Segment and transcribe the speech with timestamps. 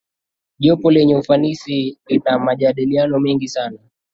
[0.59, 3.79] jopo lenye ufanisi lina majadiliano mengi sana